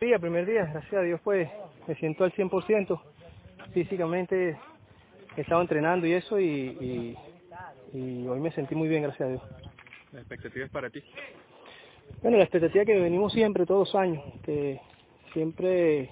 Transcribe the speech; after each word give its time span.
día, 0.00 0.18
primer 0.20 0.46
día, 0.46 0.64
gracias 0.66 0.94
a 0.94 1.02
Dios 1.02 1.20
pues 1.24 1.48
me 1.88 1.96
siento 1.96 2.22
al 2.22 2.32
100%, 2.32 3.00
físicamente 3.72 4.56
he 5.36 5.40
estado 5.40 5.60
entrenando 5.60 6.06
y 6.06 6.12
eso 6.12 6.38
y, 6.38 7.16
y, 7.92 8.26
hoy 8.28 8.38
me 8.38 8.52
sentí 8.52 8.76
muy 8.76 8.86
bien, 8.86 9.02
gracias 9.02 9.26
a 9.26 9.30
Dios. 9.32 9.42
¿La 10.12 10.20
expectativa 10.20 10.64
es 10.66 10.70
para 10.70 10.88
ti? 10.88 11.02
Bueno, 12.22 12.36
la 12.36 12.44
expectativa 12.44 12.84
que 12.84 12.96
venimos 12.96 13.32
siempre, 13.32 13.66
todos 13.66 13.88
los 13.88 13.94
años, 14.00 14.22
que 14.44 14.80
siempre 15.32 16.10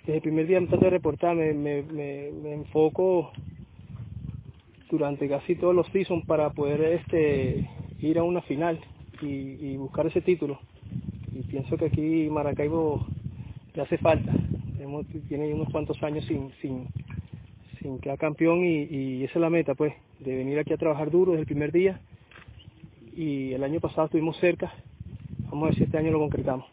desde 0.00 0.16
el 0.16 0.22
primer 0.22 0.48
día 0.48 0.60
me 0.60 0.66
trato 0.66 0.86
de 0.86 0.90
reportar, 0.90 1.36
me, 1.36 1.52
me, 1.52 1.82
me, 1.82 2.54
enfoco 2.54 3.30
durante 4.90 5.28
casi 5.28 5.54
todos 5.54 5.76
los 5.76 5.86
seasons 5.88 6.26
para 6.26 6.50
poder 6.50 6.82
este 6.82 7.70
ir 8.00 8.18
a 8.18 8.24
una 8.24 8.42
final 8.42 8.80
y 9.20 9.76
buscar 9.76 10.06
ese 10.08 10.22
título 10.22 10.58
y 11.32 11.42
pienso 11.42 11.76
que 11.76 11.86
aquí 11.86 12.28
Maracaibo 12.30 13.06
le 13.74 13.82
hace 13.82 13.98
falta. 13.98 14.32
tiene 15.28 15.54
unos 15.54 15.70
cuantos 15.70 16.02
años 16.02 16.24
sin, 16.26 16.50
sin, 16.60 16.88
sin 17.80 17.98
quedar 17.98 18.18
campeón 18.18 18.64
y, 18.64 19.24
esa 19.24 19.34
es 19.34 19.40
la 19.40 19.50
meta, 19.50 19.74
pues, 19.74 19.94
de 20.20 20.36
venir 20.36 20.58
aquí 20.58 20.72
a 20.72 20.76
trabajar 20.76 21.10
duro 21.10 21.32
desde 21.32 21.42
el 21.42 21.46
primer 21.46 21.72
día. 21.72 22.00
Y 23.16 23.52
el 23.52 23.64
año 23.64 23.80
pasado 23.80 24.06
estuvimos 24.06 24.36
cerca, 24.38 24.72
vamos 25.50 25.64
a 25.64 25.66
ver 25.66 25.74
si 25.76 25.84
este 25.84 25.98
año 25.98 26.12
lo 26.12 26.18
concretamos. 26.20 26.66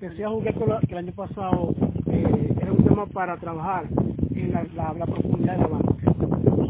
Decía 0.00 0.28
Jugué 0.28 0.54
que 0.54 0.92
el 0.92 0.98
año 0.98 1.12
pasado 1.12 1.74
eh, 2.06 2.54
era 2.60 2.72
un 2.72 2.84
tema 2.84 3.06
para 3.06 3.36
trabajar 3.36 3.86
en 4.34 4.52
la, 4.52 4.64
la, 4.94 5.06
profundidad 5.06 5.56
de 5.56 5.62
la 5.62 5.66
banca. 5.66 5.94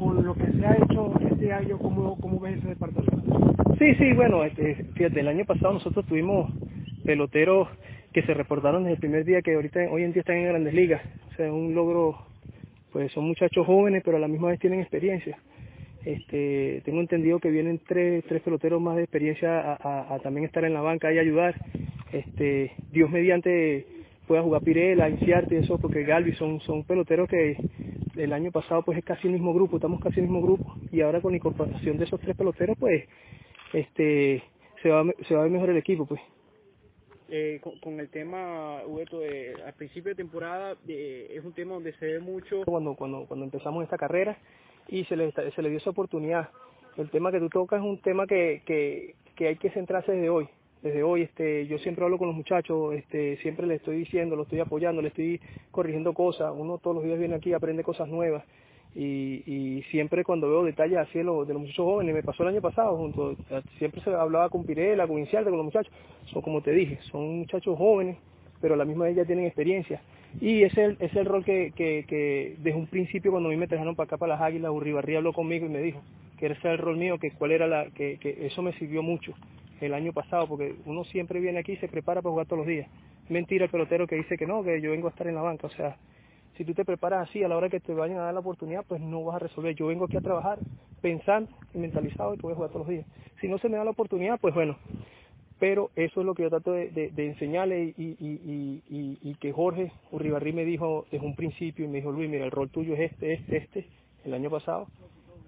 Con 0.00 0.24
lo 0.24 0.34
que 0.34 0.50
se 0.52 0.66
ha 0.66 0.76
hecho 0.76 1.12
este 1.30 1.52
año, 1.52 1.76
¿cómo, 1.78 2.16
cómo 2.18 2.40
ves 2.40 2.56
ese 2.58 2.68
departamento? 2.68 3.74
Sí, 3.78 3.94
sí, 3.96 4.12
bueno, 4.14 4.44
este, 4.44 4.76
fíjate, 4.94 5.20
el 5.20 5.28
año 5.28 5.44
pasado 5.44 5.74
nosotros 5.74 6.06
tuvimos 6.06 6.50
peloteros 7.08 7.68
que 8.12 8.20
se 8.20 8.34
reportaron 8.34 8.82
desde 8.82 8.96
el 8.96 9.00
primer 9.00 9.24
día 9.24 9.40
que 9.40 9.54
ahorita 9.54 9.80
hoy 9.90 10.02
en 10.02 10.12
día 10.12 10.20
están 10.20 10.36
en 10.36 10.48
grandes 10.48 10.74
ligas. 10.74 11.00
O 11.32 11.36
sea, 11.36 11.46
es 11.46 11.52
un 11.52 11.74
logro, 11.74 12.18
pues 12.92 13.10
son 13.12 13.24
muchachos 13.24 13.64
jóvenes, 13.64 14.02
pero 14.04 14.18
a 14.18 14.20
la 14.20 14.28
misma 14.28 14.48
vez 14.48 14.60
tienen 14.60 14.80
experiencia. 14.80 15.38
Este, 16.04 16.82
tengo 16.84 17.00
entendido 17.00 17.38
que 17.38 17.48
vienen 17.48 17.80
tres, 17.88 18.22
tres 18.28 18.42
peloteros 18.42 18.82
más 18.82 18.96
de 18.96 19.04
experiencia 19.04 19.78
a, 19.80 20.18
también 20.22 20.44
estar 20.44 20.66
en 20.66 20.74
la 20.74 20.82
banca 20.82 21.10
y 21.10 21.18
ayudar. 21.18 21.54
Este, 22.12 22.72
Dios 22.92 23.08
mediante 23.08 23.86
pueda 24.26 24.42
jugar 24.42 24.60
Pirela, 24.60 25.08
Inciarte 25.08 25.54
y 25.54 25.58
eso, 25.60 25.78
porque 25.78 26.04
Galvi 26.04 26.34
son, 26.34 26.60
son 26.60 26.84
peloteros 26.84 27.26
que 27.26 27.56
el 28.16 28.34
año 28.34 28.52
pasado 28.52 28.82
pues 28.82 28.98
es 28.98 29.04
casi 29.04 29.28
el 29.28 29.32
mismo 29.32 29.54
grupo, 29.54 29.76
estamos 29.76 29.98
casi 30.02 30.20
el 30.20 30.26
mismo 30.26 30.42
grupo, 30.42 30.76
y 30.92 31.00
ahora 31.00 31.22
con 31.22 31.32
la 31.32 31.38
incorporación 31.38 31.96
de 31.96 32.04
esos 32.04 32.20
tres 32.20 32.36
peloteros 32.36 32.76
pues 32.78 33.04
este 33.72 34.42
se 34.82 34.90
va, 34.90 35.04
se 35.26 35.34
va 35.34 35.40
a 35.40 35.44
ver 35.44 35.52
mejor 35.52 35.70
el 35.70 35.78
equipo 35.78 36.04
pues 36.04 36.20
eh, 37.28 37.60
con, 37.82 38.00
el 38.00 38.08
tema, 38.08 38.82
Huberto, 38.86 39.22
eh, 39.22 39.54
al 39.66 39.74
principio 39.74 40.10
de 40.10 40.16
temporada 40.16 40.76
es 40.86 41.44
un 41.44 41.52
tema 41.52 41.74
donde 41.74 41.92
se 41.94 42.06
ve 42.06 42.20
mucho. 42.20 42.62
Cuando, 42.64 42.94
cuando, 42.94 43.26
cuando 43.26 43.44
empezamos 43.44 43.84
esta 43.84 43.98
carrera 43.98 44.38
y 44.88 45.04
se 45.04 45.16
le, 45.16 45.30
se 45.32 45.62
le 45.62 45.68
dio 45.68 45.78
esa 45.78 45.90
oportunidad, 45.90 46.48
el 46.96 47.10
tema 47.10 47.30
que 47.30 47.38
tú 47.38 47.48
tocas 47.48 47.80
es 47.80 47.86
un 47.86 47.98
tema 47.98 48.26
que, 48.26 48.62
que, 48.64 49.46
hay 49.46 49.56
que 49.56 49.70
centrarse 49.70 50.12
desde 50.12 50.30
hoy. 50.30 50.48
Desde 50.82 51.02
hoy, 51.02 51.22
este, 51.22 51.66
yo 51.66 51.78
siempre 51.78 52.04
hablo 52.04 52.18
con 52.18 52.28
los 52.28 52.36
muchachos, 52.36 52.94
este, 52.94 53.36
siempre 53.38 53.66
les 53.66 53.78
estoy 53.78 53.96
diciendo, 53.96 54.36
lo 54.36 54.44
estoy 54.44 54.60
apoyando, 54.60 55.02
le 55.02 55.08
estoy 55.08 55.40
corrigiendo 55.70 56.14
cosas. 56.14 56.52
Uno 56.56 56.78
todos 56.78 56.96
los 56.96 57.04
días 57.04 57.18
viene 57.18 57.34
aquí, 57.34 57.52
aprende 57.52 57.82
cosas 57.82 58.08
nuevas 58.08 58.44
y, 58.94 59.42
y 59.46 59.82
siempre 59.90 60.24
cuando 60.24 60.48
veo 60.48 60.64
detalles 60.64 60.98
así 60.98 61.18
de 61.18 61.24
los, 61.24 61.46
de 61.46 61.54
los 61.54 61.62
muchachos 61.62 61.84
jóvenes, 61.84 62.14
me 62.14 62.22
pasó 62.22 62.42
el 62.42 62.50
año 62.50 62.60
pasado, 62.60 62.96
junto 62.96 63.36
siempre 63.78 64.00
se 64.02 64.10
hablaba 64.10 64.48
con 64.48 64.64
Pirela, 64.64 65.06
con 65.06 65.18
Inciarte, 65.18 65.50
con 65.50 65.58
los 65.58 65.66
muchachos, 65.66 65.92
son 66.26 66.42
como 66.42 66.62
te 66.62 66.72
dije, 66.72 66.98
son 67.10 67.38
muchachos 67.38 67.76
jóvenes, 67.76 68.16
pero 68.60 68.74
a 68.74 68.76
la 68.76 68.84
misma 68.84 69.04
vez 69.04 69.16
ya 69.16 69.24
tienen 69.24 69.46
experiencia. 69.46 70.00
Y 70.40 70.62
ese 70.62 70.96
es 71.00 71.16
el, 71.16 71.24
rol 71.24 71.44
que, 71.44 71.72
que, 71.74 72.04
que, 72.06 72.56
desde 72.58 72.78
un 72.78 72.86
principio 72.86 73.30
cuando 73.30 73.48
a 73.48 73.52
mí 73.52 73.56
me 73.56 73.66
trajeron 73.66 73.96
para 73.96 74.06
acá 74.06 74.16
para 74.18 74.34
las 74.34 74.42
Águilas, 74.42 74.70
Urribarri 74.70 75.16
habló 75.16 75.32
conmigo 75.32 75.66
y 75.66 75.70
me 75.70 75.80
dijo 75.80 76.02
que 76.38 76.46
ese 76.46 76.60
era 76.60 76.72
el 76.72 76.78
rol 76.78 76.96
mío, 76.96 77.18
que 77.18 77.32
cuál 77.32 77.52
era 77.52 77.66
la, 77.66 77.86
que, 77.90 78.18
que 78.18 78.46
eso 78.46 78.62
me 78.62 78.72
sirvió 78.74 79.02
mucho 79.02 79.32
el 79.80 79.94
año 79.94 80.12
pasado, 80.12 80.46
porque 80.46 80.74
uno 80.86 81.04
siempre 81.04 81.40
viene 81.40 81.60
aquí 81.60 81.72
y 81.72 81.76
se 81.76 81.88
prepara 81.88 82.20
para 82.20 82.30
jugar 82.30 82.46
todos 82.46 82.58
los 82.58 82.66
días. 82.66 82.88
Mentira 83.28 83.64
el 83.64 83.70
pelotero 83.70 84.06
que 84.06 84.16
dice 84.16 84.36
que 84.36 84.46
no, 84.46 84.62
que 84.62 84.80
yo 84.80 84.90
vengo 84.90 85.08
a 85.08 85.10
estar 85.10 85.26
en 85.26 85.34
la 85.34 85.42
banca, 85.42 85.66
o 85.66 85.70
sea, 85.70 85.96
si 86.58 86.64
tú 86.64 86.74
te 86.74 86.84
preparas 86.84 87.28
así 87.28 87.42
a 87.44 87.48
la 87.48 87.56
hora 87.56 87.68
que 87.68 87.78
te 87.78 87.94
vayan 87.94 88.18
a 88.18 88.24
dar 88.24 88.34
la 88.34 88.40
oportunidad, 88.40 88.84
pues 88.86 89.00
no 89.00 89.22
vas 89.22 89.36
a 89.36 89.38
resolver. 89.38 89.76
Yo 89.76 89.86
vengo 89.86 90.06
aquí 90.06 90.16
a 90.16 90.20
trabajar 90.20 90.58
pensando 91.00 91.48
y 91.72 91.78
mentalizado 91.78 92.34
y 92.34 92.38
voy 92.38 92.52
a 92.52 92.56
jugar 92.56 92.70
todos 92.70 92.86
los 92.86 92.96
días. 92.96 93.06
Si 93.40 93.46
no 93.46 93.58
se 93.58 93.68
me 93.68 93.76
da 93.76 93.84
la 93.84 93.92
oportunidad, 93.92 94.40
pues 94.40 94.52
bueno. 94.54 94.76
Pero 95.60 95.90
eso 95.94 96.20
es 96.20 96.26
lo 96.26 96.34
que 96.34 96.42
yo 96.42 96.50
trato 96.50 96.72
de, 96.72 97.12
enseñarle 97.16 97.94
y, 97.96 99.34
que 99.40 99.52
Jorge 99.52 99.92
Urribarri 100.10 100.52
me 100.52 100.64
dijo 100.64 101.06
desde 101.12 101.24
un 101.24 101.36
principio 101.36 101.84
y 101.84 101.88
me 101.88 101.98
dijo, 101.98 102.10
Luis, 102.10 102.28
mira, 102.28 102.44
el 102.44 102.50
rol 102.50 102.70
tuyo 102.70 102.94
es 102.94 103.12
este, 103.12 103.34
este, 103.34 103.56
este, 103.56 103.86
el 104.24 104.34
año 104.34 104.50
pasado. 104.50 104.88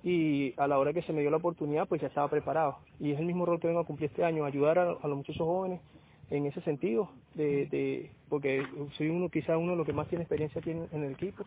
Y 0.04 0.54
a 0.59 0.69
la 0.69 0.78
hora 0.78 0.92
que 0.92 1.03
se 1.03 1.12
me 1.12 1.22
dio 1.22 1.31
la 1.31 1.37
oportunidad, 1.38 1.88
pues 1.88 2.00
ya 2.00 2.06
estaba 2.06 2.28
preparado. 2.28 2.78
Y 3.00 3.10
es 3.10 3.19
el 3.19 3.27
mismo 3.27 3.47
rol 3.47 3.59
que 3.59 3.66
vengo 3.66 3.81
a 3.81 3.84
cumplir 3.84 4.10
este 4.10 4.25
año, 4.25 4.44
ayudar 4.44 4.78
a, 4.78 4.92
a 4.92 5.09
los 5.09 5.16
muchachos 5.16 5.44
jóvenes 5.44 5.81
en 6.30 6.46
ese 6.46 6.60
sentido, 6.62 7.10
de, 7.34 7.66
de, 7.66 8.10
porque 8.28 8.64
soy 8.96 9.08
uno 9.08 9.28
quizás 9.28 9.56
uno 9.56 9.72
de 9.72 9.76
los 9.78 9.86
que 9.86 9.92
más 9.92 10.08
tiene 10.08 10.22
experiencia 10.22 10.60
aquí 10.60 10.70
en, 10.70 10.88
el 10.92 11.12
equipo 11.12 11.44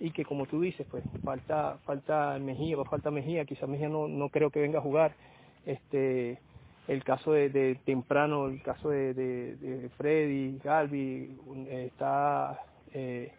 y 0.00 0.10
que 0.10 0.24
como 0.24 0.46
tú 0.46 0.60
dices, 0.60 0.86
pues 0.90 1.04
falta 1.22 1.78
falta 1.84 2.38
Mejía, 2.40 2.76
pues, 2.76 2.88
falta 2.88 3.10
Mejía, 3.10 3.44
quizás 3.44 3.68
Mejía 3.68 3.88
no, 3.88 4.08
no 4.08 4.28
creo 4.28 4.50
que 4.50 4.60
venga 4.60 4.78
a 4.78 4.82
jugar, 4.82 5.14
este 5.64 6.38
el 6.88 7.02
caso 7.02 7.32
de, 7.32 7.48
de 7.48 7.76
temprano, 7.86 8.48
el 8.48 8.60
caso 8.62 8.90
de, 8.90 9.14
de, 9.14 9.56
de 9.56 9.88
Freddy, 9.96 10.58
Galvi, 10.62 11.38
está 11.70 12.60
eh, 12.92 13.32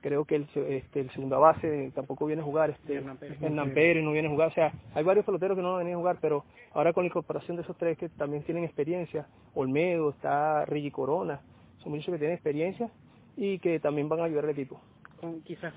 creo 0.00 0.24
que 0.24 0.36
el, 0.36 0.48
este, 0.68 1.00
el 1.00 1.10
segunda 1.10 1.38
base 1.38 1.90
tampoco 1.94 2.26
viene 2.26 2.42
a 2.42 2.44
jugar, 2.44 2.70
este, 2.70 2.96
Hernán 2.96 3.74
Pérez 3.74 4.04
no 4.04 4.12
viene 4.12 4.28
a 4.28 4.30
jugar, 4.30 4.48
o 4.48 4.54
sea, 4.54 4.72
hay 4.94 5.04
varios 5.04 5.24
peloteros 5.24 5.56
que 5.56 5.62
no 5.62 5.76
venían 5.76 5.96
a 5.96 5.98
jugar, 5.98 6.18
pero 6.20 6.44
ahora 6.72 6.92
con 6.92 7.04
la 7.04 7.08
incorporación 7.08 7.56
de 7.56 7.62
esos 7.62 7.76
tres 7.76 7.98
que 7.98 8.08
también 8.08 8.42
tienen 8.42 8.64
experiencia, 8.64 9.26
Olmedo, 9.54 10.10
está 10.10 10.64
Rigi 10.64 10.90
Corona, 10.90 11.40
son 11.82 11.92
muchos 11.92 12.06
que 12.06 12.18
tienen 12.18 12.34
experiencia 12.34 12.90
y 13.36 13.58
que 13.58 13.80
también 13.80 14.08
van 14.08 14.20
a 14.20 14.24
ayudar 14.24 14.44
al 14.44 14.50
equipo. 14.50 14.80
Quizás 15.44 15.76